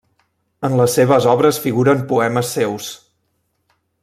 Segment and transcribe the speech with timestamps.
[0.69, 2.89] En les seves obres figuren poemes seus.